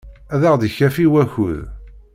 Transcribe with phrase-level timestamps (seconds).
[0.33, 1.61] Ad aɣ-d-ikafi wakud.